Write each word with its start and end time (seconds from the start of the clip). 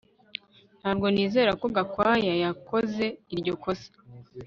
Ntabwo 0.79 1.05
nizera 1.13 1.51
ko 1.59 1.65
Gakwaya 1.75 2.33
yakoze 2.43 3.05
iryo 3.33 3.53
kosa 3.63 3.89